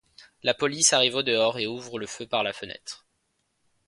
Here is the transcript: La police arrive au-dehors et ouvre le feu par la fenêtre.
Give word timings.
La 0.41 0.55
police 0.55 0.93
arrive 0.93 1.13
au-dehors 1.13 1.59
et 1.59 1.67
ouvre 1.67 1.99
le 1.99 2.07
feu 2.07 2.25
par 2.25 2.41
la 2.41 2.53
fenêtre. 2.53 3.05